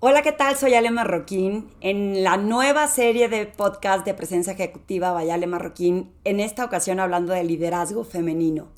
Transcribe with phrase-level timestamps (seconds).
[0.00, 0.54] Hola, ¿qué tal?
[0.54, 1.72] Soy Ale Marroquín.
[1.80, 7.00] En la nueva serie de podcast de presencia ejecutiva by Ale Marroquín, en esta ocasión
[7.00, 8.68] hablando de liderazgo femenino.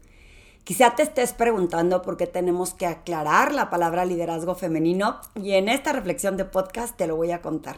[0.64, 5.68] Quizá te estés preguntando por qué tenemos que aclarar la palabra liderazgo femenino y en
[5.68, 7.76] esta reflexión de podcast te lo voy a contar.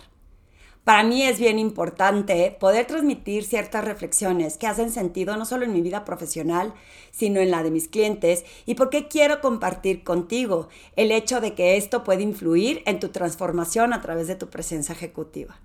[0.85, 5.73] Para mí es bien importante poder transmitir ciertas reflexiones que hacen sentido no solo en
[5.73, 6.75] mi vida profesional,
[7.13, 11.77] sino en la de mis clientes y porque quiero compartir contigo el hecho de que
[11.77, 15.61] esto puede influir en tu transformación a través de tu presencia ejecutiva.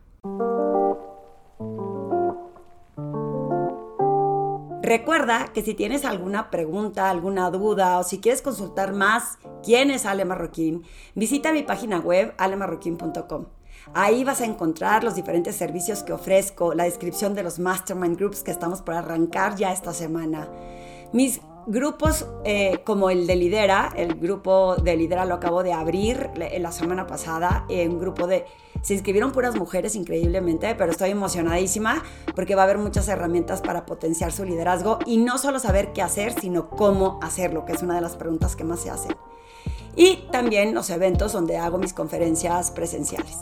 [4.84, 10.06] Recuerda que si tienes alguna pregunta, alguna duda o si quieres consultar más quién es
[10.06, 10.84] Ale Marroquín,
[11.16, 13.57] visita mi página web alemarroquín.com.
[13.94, 18.44] Ahí vas a encontrar los diferentes servicios que ofrezco, la descripción de los mastermind groups
[18.44, 20.50] que estamos por arrancar ya esta semana.
[21.14, 26.32] Mis grupos eh, como el de Lidera, el grupo de Lidera lo acabo de abrir
[26.36, 28.46] la semana pasada, un grupo de...
[28.82, 32.04] Se inscribieron puras mujeres increíblemente, pero estoy emocionadísima
[32.36, 36.02] porque va a haber muchas herramientas para potenciar su liderazgo y no solo saber qué
[36.02, 39.16] hacer, sino cómo hacerlo, que es una de las preguntas que más se hacen.
[39.98, 43.40] Y también los eventos donde hago mis conferencias presenciales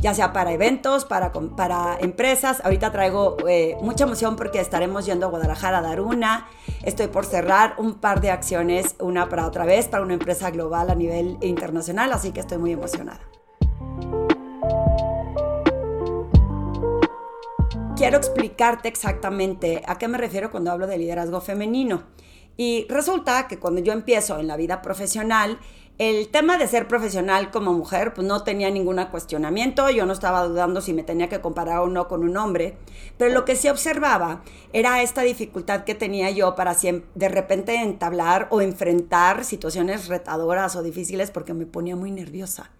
[0.00, 2.60] ya sea para eventos, para, para empresas.
[2.64, 6.46] Ahorita traigo eh, mucha emoción porque estaremos yendo a Guadalajara a dar una.
[6.82, 10.90] Estoy por cerrar un par de acciones, una para otra vez, para una empresa global
[10.90, 13.20] a nivel internacional, así que estoy muy emocionada.
[17.96, 22.04] Quiero explicarte exactamente a qué me refiero cuando hablo de liderazgo femenino.
[22.58, 25.60] Y resulta que cuando yo empiezo en la vida profesional,
[25.98, 30.44] el tema de ser profesional como mujer, pues no tenía ningún cuestionamiento, yo no estaba
[30.44, 32.76] dudando si me tenía que comparar o no con un hombre,
[33.16, 34.42] pero lo que sí observaba
[34.72, 40.82] era esta dificultad que tenía yo para de repente entablar o enfrentar situaciones retadoras o
[40.82, 42.72] difíciles porque me ponía muy nerviosa.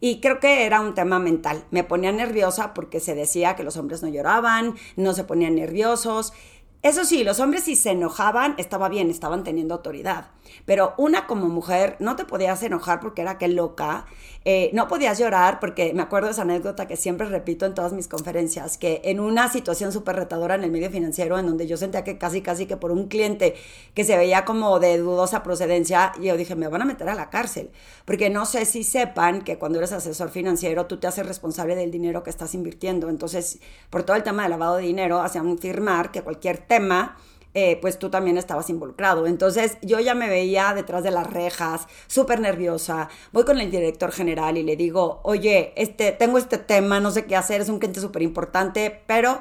[0.00, 1.64] Y creo que era un tema mental.
[1.70, 6.32] Me ponía nerviosa porque se decía que los hombres no lloraban, no se ponían nerviosos.
[6.80, 10.28] Eso sí, los hombres si se enojaban, estaba bien, estaban teniendo autoridad.
[10.64, 14.06] Pero una como mujer no te podías enojar porque era que loca,
[14.50, 17.92] eh, no podías llorar porque me acuerdo de esa anécdota que siempre repito en todas
[17.92, 21.76] mis conferencias, que en una situación súper retadora en el medio financiero, en donde yo
[21.76, 23.56] sentía que casi, casi que por un cliente
[23.92, 27.28] que se veía como de dudosa procedencia, yo dije, me van a meter a la
[27.28, 27.68] cárcel.
[28.06, 31.90] Porque no sé si sepan que cuando eres asesor financiero, tú te haces responsable del
[31.90, 33.10] dinero que estás invirtiendo.
[33.10, 33.58] Entonces,
[33.90, 37.18] por todo el tema de lavado de dinero, hacían firmar que cualquier tema,
[37.60, 39.26] eh, pues tú también estabas involucrado.
[39.26, 43.08] Entonces yo ya me veía detrás de las rejas, súper nerviosa.
[43.32, 47.24] Voy con el director general y le digo, oye, este, tengo este tema, no sé
[47.24, 49.40] qué hacer, es un cliente súper importante, pero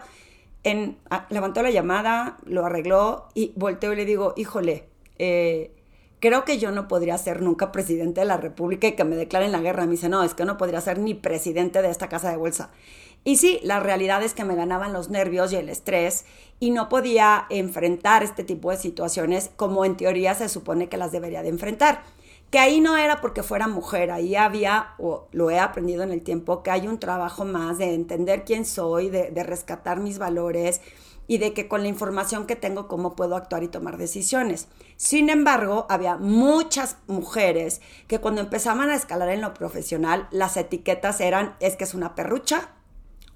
[0.63, 4.85] en, ah, levantó la llamada, lo arregló y volteo y le digo, híjole,
[5.19, 5.69] eh,
[6.19, 9.51] creo que yo no podría ser nunca presidente de la República y que me declaren
[9.51, 9.85] la guerra.
[9.85, 12.71] Me dice, no, es que no podría ser ni presidente de esta casa de bolsa.
[13.27, 16.23] Y sí, la realidad es que me ganaban los nervios y el estrés
[16.61, 21.11] y no podía enfrentar este tipo de situaciones como en teoría se supone que las
[21.11, 22.03] debería de enfrentar.
[22.51, 26.21] Que ahí no era porque fuera mujer, ahí había, o lo he aprendido en el
[26.21, 30.79] tiempo, que hay un trabajo más de entender quién soy, de, de rescatar mis valores,
[31.27, 34.69] y de que con la información que tengo cómo puedo actuar y tomar decisiones.
[34.95, 41.19] Sin embargo, había muchas mujeres que cuando empezaban a escalar en lo profesional, las etiquetas
[41.19, 42.69] eran es que es una perrucha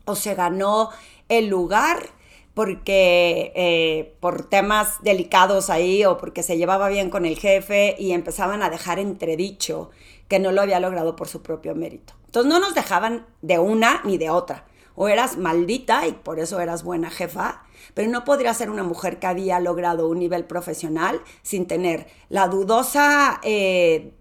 [0.06, 0.89] o se ganó
[1.29, 2.09] el lugar
[2.53, 8.12] porque eh, por temas delicados ahí o porque se llevaba bien con el jefe y
[8.12, 9.89] empezaban a dejar entredicho
[10.28, 12.13] que no lo había logrado por su propio mérito.
[12.25, 14.66] Entonces no nos dejaban de una ni de otra.
[14.95, 17.63] O eras maldita y por eso eras buena jefa,
[17.94, 22.47] pero no podría ser una mujer que había logrado un nivel profesional sin tener la
[22.47, 24.13] dudosa eh,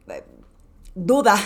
[0.95, 1.37] duda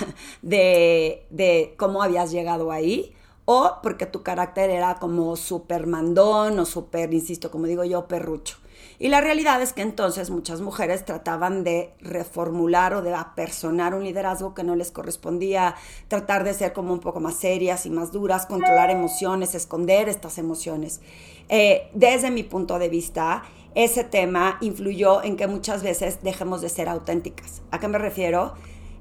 [0.43, 3.15] de, de cómo habías llegado ahí
[3.45, 8.57] o porque tu carácter era como súper mandón o súper, insisto, como digo yo, perrucho.
[8.99, 14.05] Y la realidad es que entonces muchas mujeres trataban de reformular o de apersonar un
[14.05, 15.75] liderazgo que no les correspondía,
[16.09, 20.39] tratar de ser como un poco más serias y más duras, controlar emociones, esconder estas
[20.39, 21.01] emociones.
[21.49, 23.43] Eh, desde mi punto de vista,
[23.75, 27.63] ese tema influyó en que muchas veces dejemos de ser auténticas.
[27.73, 28.55] ¿A qué me refiero?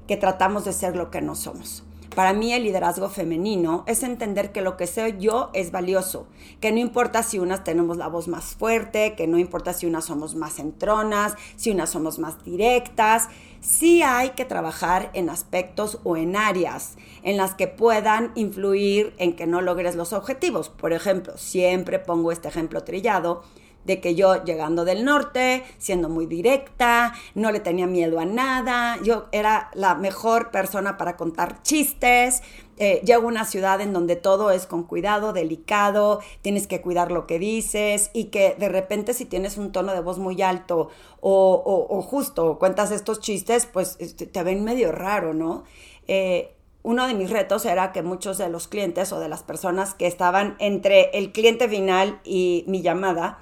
[0.08, 1.84] Que tratamos de ser lo que no somos.
[2.14, 6.28] Para mí el liderazgo femenino es entender que lo que soy yo es valioso,
[6.60, 10.04] que no importa si unas tenemos la voz más fuerte, que no importa si unas
[10.04, 13.28] somos más entronas, si unas somos más directas,
[13.60, 19.34] sí hay que trabajar en aspectos o en áreas en las que puedan influir en
[19.34, 20.68] que no logres los objetivos.
[20.68, 23.42] Por ejemplo, siempre pongo este ejemplo trillado
[23.84, 28.98] de que yo llegando del norte, siendo muy directa, no le tenía miedo a nada,
[29.02, 32.42] yo era la mejor persona para contar chistes,
[32.76, 37.12] eh, llego a una ciudad en donde todo es con cuidado, delicado, tienes que cuidar
[37.12, 40.88] lo que dices y que de repente si tienes un tono de voz muy alto
[41.20, 45.64] o, justo cuentas estos chistes, pues este, te ven medio raro, ¿no?
[46.08, 49.94] Eh, uno de mis retos era que muchos de los clientes o de las personas
[49.94, 53.38] que estaban entre el cliente final y mi llamada,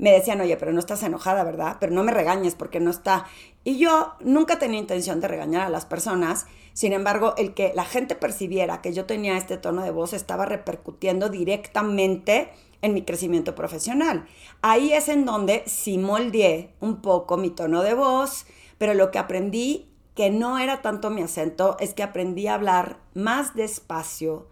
[0.00, 1.76] me decían, oye, pero no estás enojada, ¿verdad?
[1.78, 3.26] Pero no me regañes porque no está.
[3.64, 7.84] Y yo nunca tenía intención de regañar a las personas, sin embargo, el que la
[7.84, 12.50] gente percibiera que yo tenía este tono de voz estaba repercutiendo directamente
[12.80, 14.26] en mi crecimiento profesional.
[14.62, 18.46] Ahí es en donde sí moldeé un poco mi tono de voz,
[18.78, 23.00] pero lo que aprendí, que no era tanto mi acento, es que aprendí a hablar
[23.12, 24.46] más despacio,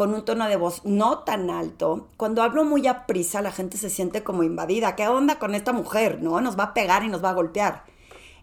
[0.00, 2.08] con un tono de voz no tan alto.
[2.16, 4.96] Cuando hablo muy a prisa, la gente se siente como invadida.
[4.96, 6.22] ¿Qué onda con esta mujer?
[6.22, 6.40] ¿No?
[6.40, 7.84] Nos va a pegar y nos va a golpear.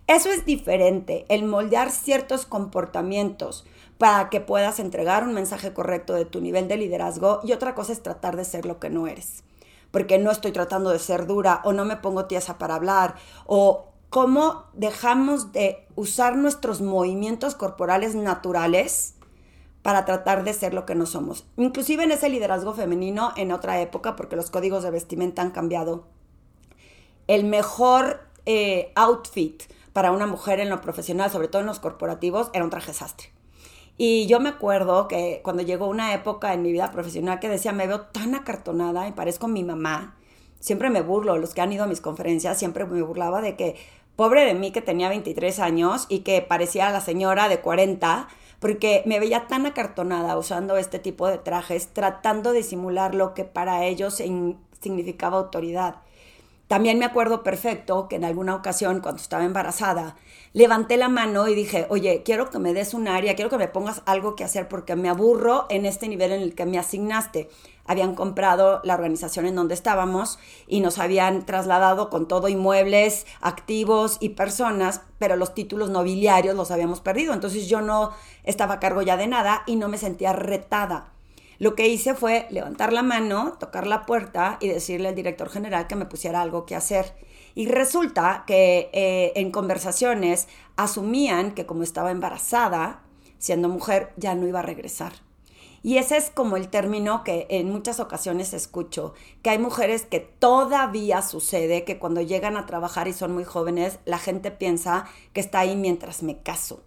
[0.05, 3.65] Eso es diferente, el moldear ciertos comportamientos
[3.97, 7.91] para que puedas entregar un mensaje correcto de tu nivel de liderazgo y otra cosa
[7.91, 9.43] es tratar de ser lo que no eres.
[9.89, 13.15] Porque no estoy tratando de ser dura o no me pongo tiesa para hablar
[13.47, 19.15] o cómo dejamos de usar nuestros movimientos corporales naturales
[19.87, 21.45] para tratar de ser lo que no somos.
[21.55, 26.03] Inclusive en ese liderazgo femenino en otra época, porque los códigos de vestimenta han cambiado.
[27.27, 29.63] El mejor eh, outfit
[29.93, 33.29] para una mujer en lo profesional, sobre todo en los corporativos, era un traje sastre.
[33.97, 37.71] Y yo me acuerdo que cuando llegó una época en mi vida profesional que decía,
[37.71, 40.17] me veo tan acartonada y parezco mi mamá,
[40.59, 43.77] siempre me burlo, los que han ido a mis conferencias, siempre me burlaba de que,
[44.17, 48.27] pobre de mí que tenía 23 años y que parecía la señora de 40,
[48.59, 53.45] porque me veía tan acartonada usando este tipo de trajes, tratando de simular lo que
[53.45, 54.21] para ellos
[54.81, 55.97] significaba autoridad.
[56.67, 60.17] También me acuerdo perfecto que en alguna ocasión, cuando estaba embarazada,
[60.51, 63.69] levanté la mano y dije, oye, quiero que me des un área, quiero que me
[63.69, 67.49] pongas algo que hacer porque me aburro en este nivel en el que me asignaste.
[67.85, 74.17] Habían comprado la organización en donde estábamos y nos habían trasladado con todo inmuebles, activos
[74.19, 77.33] y personas, pero los títulos nobiliarios los habíamos perdido.
[77.33, 78.11] Entonces yo no
[78.43, 81.13] estaba a cargo ya de nada y no me sentía retada.
[81.59, 85.87] Lo que hice fue levantar la mano, tocar la puerta y decirle al director general
[85.87, 87.15] que me pusiera algo que hacer.
[87.55, 93.01] Y resulta que eh, en conversaciones asumían que como estaba embarazada,
[93.39, 95.13] siendo mujer, ya no iba a regresar.
[95.83, 100.19] Y ese es como el término que en muchas ocasiones escucho, que hay mujeres que
[100.19, 105.39] todavía sucede que cuando llegan a trabajar y son muy jóvenes, la gente piensa que
[105.39, 106.83] está ahí mientras me caso,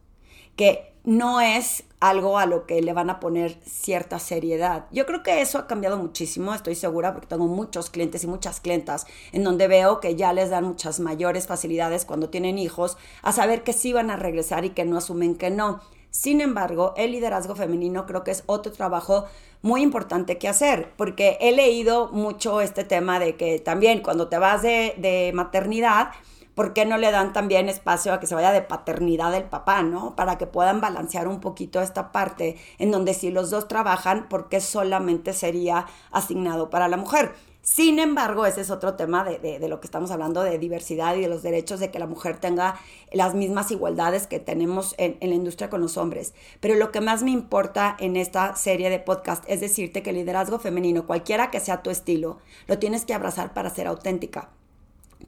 [0.55, 4.87] que no es algo a lo que le van a poner cierta seriedad.
[4.91, 8.61] Yo creo que eso ha cambiado muchísimo, estoy segura, porque tengo muchos clientes y muchas
[8.61, 13.32] clientas en donde veo que ya les dan muchas mayores facilidades cuando tienen hijos a
[13.32, 15.81] saber que sí van a regresar y que no asumen que no.
[16.11, 19.26] Sin embargo, el liderazgo femenino creo que es otro trabajo
[19.62, 24.38] muy importante que hacer, porque he leído mucho este tema de que también cuando te
[24.38, 26.11] vas de, de maternidad,
[26.55, 29.82] ¿por qué no le dan también espacio a que se vaya de paternidad el papá,
[29.82, 30.17] ¿no?
[30.17, 34.49] Para que puedan balancear un poquito esta parte en donde si los dos trabajan, ¿por
[34.49, 37.35] qué solamente sería asignado para la mujer?
[37.62, 41.29] Sin embargo, ese es otro tema de, lo que estamos hablando de diversidad y de
[41.29, 42.81] los derechos de que la mujer tenga
[43.12, 46.32] las mismas igualdades que tenemos en, en, la industria con los hombres.
[46.61, 50.17] Pero lo que más me importa en esta serie de podcast es decirte que el
[50.17, 54.49] liderazgo femenino, cualquiera que sea tu estilo, lo tienes que abrazar para ser auténtica.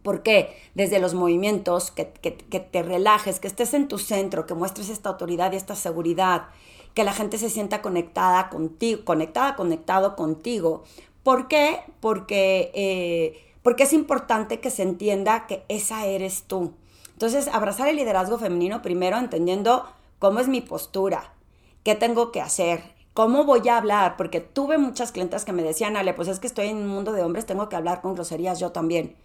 [0.03, 0.57] ¿Por qué?
[0.75, 5.53] Desde los movimientos, que, te relajes, que estés en tu centro, que muestres esta autoridad
[5.53, 6.49] y esta seguridad,
[6.95, 10.85] que la gente se sienta conectada contigo, conectada, conectado contigo.
[11.23, 11.81] ¿Por qué?
[12.01, 16.73] Porque, eh, porque es importante que se entienda que esa eres tú.
[17.13, 19.87] Entonces, abrazar el liderazgo femenino primero entendiendo
[20.19, 21.33] cómo es mi postura,
[21.85, 22.83] qué tengo que hacer,
[23.15, 26.47] cómo voy a hablar, porque tuve muchas clientes que me decían, Ale, pues es que
[26.47, 29.17] estoy en un mundo de hombres, tengo que hablar con groserías yo también.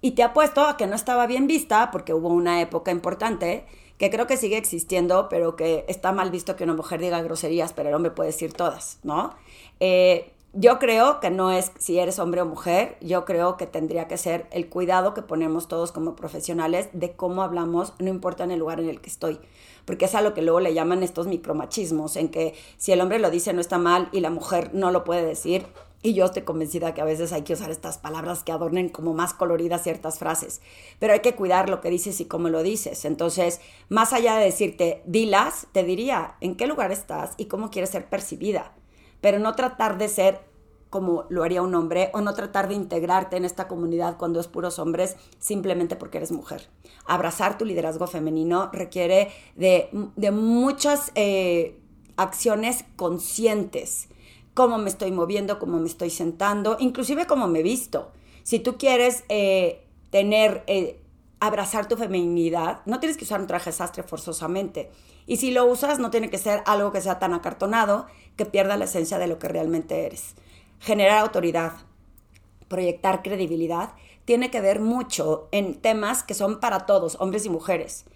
[0.00, 3.64] Y te apuesto a que no estaba bien vista, porque hubo una época importante,
[3.98, 7.72] que creo que sigue existiendo, pero que está mal visto que una mujer diga groserías,
[7.74, 9.34] pero el hombre puede decir todas, ¿no?
[9.78, 14.08] Eh, yo creo que no es si eres hombre o mujer, yo creo que tendría
[14.08, 18.50] que ser el cuidado que ponemos todos como profesionales de cómo hablamos, no importa en
[18.50, 19.38] el lugar en el que estoy,
[19.84, 23.20] porque es a lo que luego le llaman estos micromachismos, en que si el hombre
[23.20, 25.66] lo dice no está mal y la mujer no lo puede decir,
[26.02, 29.12] y yo estoy convencida que a veces hay que usar estas palabras que adornen como
[29.12, 30.60] más coloridas ciertas frases,
[30.98, 33.04] pero hay que cuidar lo que dices y cómo lo dices.
[33.04, 37.90] Entonces, más allá de decirte, dilas, te diría en qué lugar estás y cómo quieres
[37.90, 38.72] ser percibida,
[39.20, 40.50] pero no tratar de ser
[40.88, 44.48] como lo haría un hombre o no tratar de integrarte en esta comunidad cuando es
[44.48, 46.68] puros hombres simplemente porque eres mujer.
[47.06, 49.88] Abrazar tu liderazgo femenino requiere de,
[50.32, 51.78] muchas eh,
[52.16, 54.08] acciones conscientes.
[54.54, 58.12] Cómo me estoy moviendo, cómo me estoy sentando, inclusive cómo me visto.
[58.42, 61.00] Si tú quieres eh, tener, eh,
[61.38, 64.90] abrazar tu feminidad, no tienes que usar un traje sastre forzosamente.
[65.26, 68.76] Y si lo usas, no tiene que ser algo que sea tan acartonado que pierda
[68.76, 70.34] la esencia de lo que realmente eres
[70.80, 71.72] generar autoridad,
[72.68, 73.92] proyectar credibilidad,
[74.24, 78.06] tiene que ver mucho en temas que son para todos, hombres y mujeres.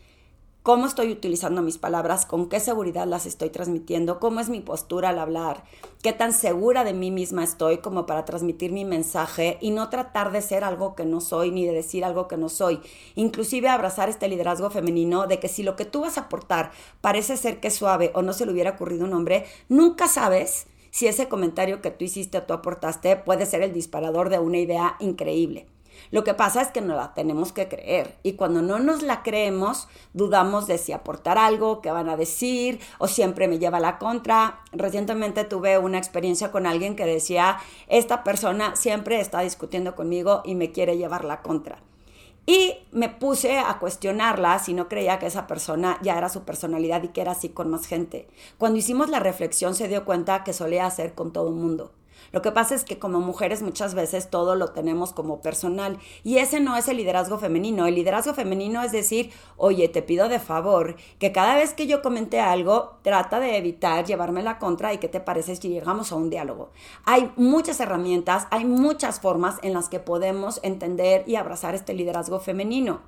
[0.64, 2.24] ¿Cómo estoy utilizando mis palabras?
[2.24, 4.18] ¿Con qué seguridad las estoy transmitiendo?
[4.18, 5.62] ¿Cómo es mi postura al hablar?
[6.02, 10.32] ¿Qué tan segura de mí misma estoy como para transmitir mi mensaje y no tratar
[10.32, 12.80] de ser algo que no soy ni de decir algo que no soy?
[13.14, 17.36] Inclusive abrazar este liderazgo femenino de que si lo que tú vas a aportar parece
[17.36, 21.06] ser que es suave o no se le hubiera ocurrido un hombre, nunca sabes si
[21.06, 24.96] ese comentario que tú hiciste o tú aportaste puede ser el disparador de una idea
[24.98, 25.73] increíble.
[26.10, 29.22] Lo que pasa es que no la tenemos que creer y cuando no nos la
[29.22, 33.98] creemos dudamos de si aportar algo, qué van a decir o siempre me lleva la
[33.98, 34.60] contra.
[34.72, 37.58] Recientemente tuve una experiencia con alguien que decía,
[37.88, 41.78] esta persona siempre está discutiendo conmigo y me quiere llevar la contra.
[42.46, 47.02] Y me puse a cuestionarla si no creía que esa persona ya era su personalidad
[47.02, 48.28] y que era así con más gente.
[48.58, 51.92] Cuando hicimos la reflexión se dio cuenta que solía hacer con todo el mundo.
[52.32, 56.38] Lo que pasa es que como mujeres muchas veces todo lo tenemos como personal y
[56.38, 57.86] ese no es el liderazgo femenino.
[57.86, 62.02] El liderazgo femenino es decir, oye, te pido de favor que cada vez que yo
[62.02, 66.16] comente algo, trata de evitar llevarme la contra y qué te parece si llegamos a
[66.16, 66.70] un diálogo.
[67.04, 72.40] Hay muchas herramientas, hay muchas formas en las que podemos entender y abrazar este liderazgo
[72.40, 73.00] femenino.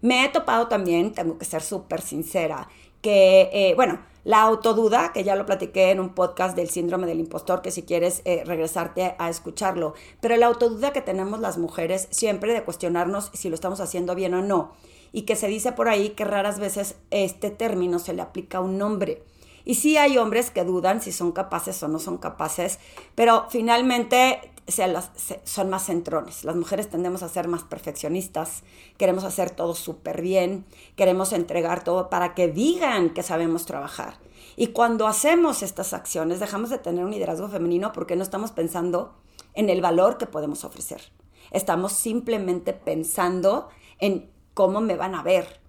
[0.00, 2.68] Me he topado también, tengo que ser súper sincera,
[3.00, 7.20] que, eh, bueno, la autoduda, que ya lo platiqué en un podcast del síndrome del
[7.20, 12.08] impostor, que si quieres eh, regresarte a escucharlo, pero la autoduda que tenemos las mujeres
[12.10, 14.72] siempre de cuestionarnos si lo estamos haciendo bien o no,
[15.12, 18.62] y que se dice por ahí que raras veces este término se le aplica a
[18.62, 19.22] un hombre.
[19.64, 22.80] Y sí hay hombres que dudan si son capaces o no son capaces,
[23.14, 26.44] pero finalmente son más centrones.
[26.44, 28.62] Las mujeres tendemos a ser más perfeccionistas,
[28.96, 30.64] queremos hacer todo súper bien,
[30.96, 34.14] queremos entregar todo para que digan que sabemos trabajar.
[34.56, 39.14] Y cuando hacemos estas acciones dejamos de tener un liderazgo femenino porque no estamos pensando
[39.54, 41.12] en el valor que podemos ofrecer.
[41.50, 45.61] Estamos simplemente pensando en cómo me van a ver,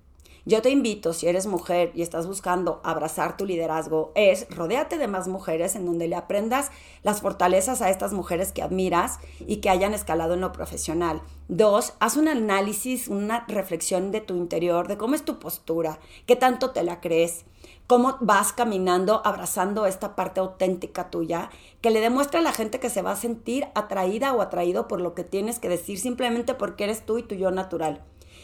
[0.45, 5.07] yo te invito, si eres mujer y estás buscando abrazar tu liderazgo, es rodéate de
[5.07, 6.69] más mujeres en donde le aprendas
[7.01, 11.21] las fortalezas a estas mujeres que admiras y que hayan escalado en lo profesional.
[11.47, 16.35] Dos, haz un análisis, una reflexión de tu interior, de cómo es tu postura, qué
[16.35, 17.45] tanto te la crees,
[17.87, 22.89] cómo vas caminando abrazando esta parte auténtica tuya, que le demuestra a la gente que
[22.89, 26.83] se va a sentir atraída o atraído por lo que tienes que decir simplemente porque
[26.83, 28.03] eres tú y tu yo natural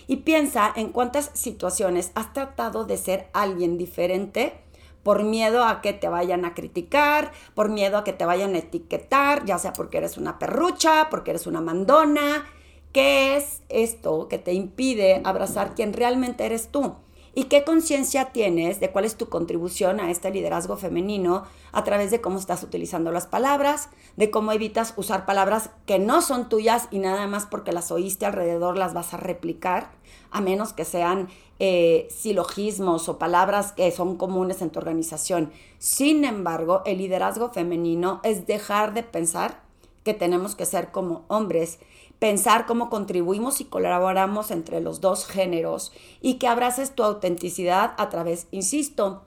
[0.10, 4.60] y piensa en cuántas situaciones has tratado de ser alguien diferente
[5.04, 8.58] por miedo a que te vayan a criticar, por miedo a que te vayan a
[8.58, 12.48] etiquetar, ya sea porque eres una perrucha, porque eres una mandona.
[12.92, 16.96] ¿Qué es esto que te impide abrazar quien realmente eres tú?
[17.36, 22.12] ¿Y qué conciencia tienes de cuál es tu contribución a este liderazgo femenino a través
[22.12, 26.88] de cómo estás utilizando las palabras, de cómo evitas usar palabras que no son tuyas
[26.91, 29.91] y nada más porque las oíste alrededor las vas a replicar,
[30.31, 35.51] a menos que sean eh, silogismos o palabras que son comunes en tu organización?
[35.77, 39.69] Sin embargo, el liderazgo femenino es dejar de pensar
[40.03, 41.79] que tenemos que ser como hombres
[42.20, 45.91] pensar cómo contribuimos y colaboramos entre los dos géneros
[46.22, 49.24] y que abraces tu autenticidad a través, insisto,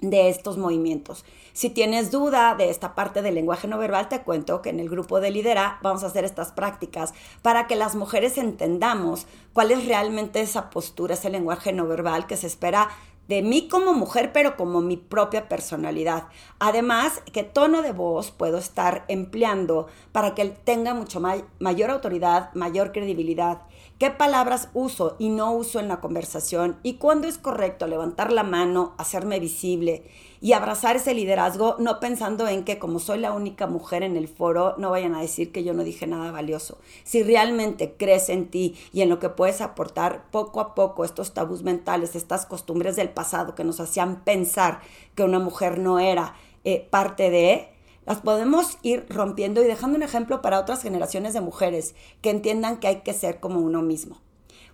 [0.00, 1.24] de estos movimientos.
[1.52, 4.90] Si tienes duda de esta parte del lenguaje no verbal, te cuento que en el
[4.90, 9.86] grupo de Lidera vamos a hacer estas prácticas para que las mujeres entendamos cuál es
[9.86, 12.90] realmente esa postura, ese lenguaje no verbal que se espera
[13.28, 16.24] de mí como mujer, pero como mi propia personalidad.
[16.58, 21.20] Además, qué tono de voz puedo estar empleando para que tenga mucho
[21.58, 23.62] mayor autoridad, mayor credibilidad.
[23.98, 26.78] ¿Qué palabras uso y no uso en la conversación?
[26.82, 30.04] ¿Y cuándo es correcto levantar la mano, hacerme visible?
[30.44, 34.28] Y abrazar ese liderazgo, no pensando en que como soy la única mujer en el
[34.28, 36.76] foro, no vayan a decir que yo no dije nada valioso.
[37.02, 41.32] Si realmente crees en ti y en lo que puedes aportar, poco a poco estos
[41.32, 44.82] tabús mentales, estas costumbres del pasado que nos hacían pensar
[45.14, 46.34] que una mujer no era
[46.64, 47.70] eh, parte de,
[48.04, 52.80] las podemos ir rompiendo y dejando un ejemplo para otras generaciones de mujeres que entiendan
[52.80, 54.20] que hay que ser como uno mismo.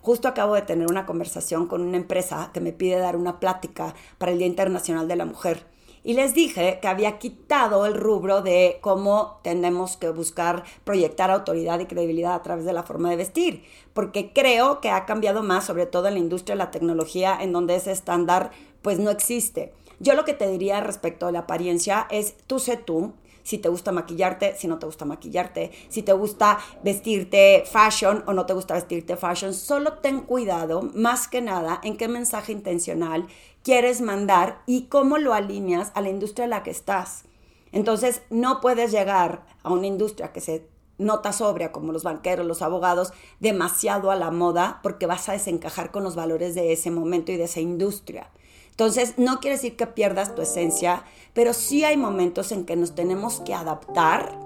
[0.02, 3.95] Justo acabo de tener una conversación con una empresa que me pide dar una plática
[4.16, 5.66] para el Día Internacional de la Mujer.
[6.02, 11.78] Y les dije que había quitado el rubro de cómo tenemos que buscar proyectar autoridad
[11.80, 15.66] y credibilidad a través de la forma de vestir, porque creo que ha cambiado más,
[15.66, 19.75] sobre todo en la industria de la tecnología, en donde ese estándar pues no existe.
[19.99, 23.68] Yo lo que te diría respecto a la apariencia es tú sé tú, si te
[23.68, 28.52] gusta maquillarte, si no te gusta maquillarte, si te gusta vestirte fashion o no te
[28.52, 33.26] gusta vestirte fashion, solo ten cuidado más que nada en qué mensaje intencional
[33.62, 37.25] quieres mandar y cómo lo alineas a la industria en la que estás.
[37.73, 40.66] Entonces, no puedes llegar a una industria que se
[40.99, 45.90] nota sobria, como los banqueros, los abogados, demasiado a la moda, porque vas a desencajar
[45.90, 48.30] con los valores de ese momento y de esa industria.
[48.70, 52.94] Entonces, no quiere decir que pierdas tu esencia, pero sí hay momentos en que nos
[52.94, 54.38] tenemos que adaptar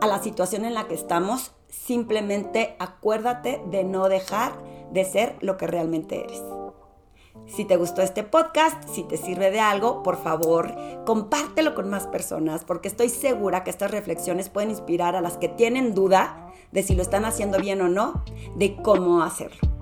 [0.00, 1.52] a la situación en la que estamos.
[1.68, 4.52] Simplemente acuérdate de no dejar
[4.92, 6.42] de ser lo que realmente eres.
[7.46, 12.06] Si te gustó este podcast, si te sirve de algo, por favor, compártelo con más
[12.06, 16.82] personas porque estoy segura que estas reflexiones pueden inspirar a las que tienen duda de
[16.82, 18.24] si lo están haciendo bien o no,
[18.56, 19.75] de cómo hacerlo.